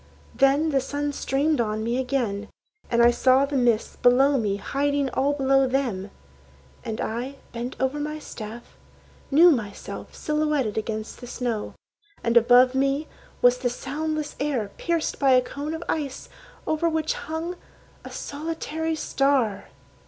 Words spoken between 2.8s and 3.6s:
And I saw the